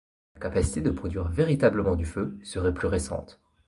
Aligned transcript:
La 0.33 0.41
capacité 0.41 0.81
de 0.81 0.89
produire 0.89 1.25
véritablement 1.27 1.95
du 1.95 2.05
feu 2.05 2.35
serait 2.43 2.73
plus 2.73 2.87
récente. 2.87 3.39